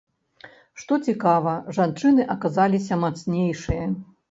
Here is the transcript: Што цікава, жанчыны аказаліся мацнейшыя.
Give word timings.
Што 0.83 0.97
цікава, 1.09 1.53
жанчыны 1.79 2.27
аказаліся 2.37 3.01
мацнейшыя. 3.05 3.89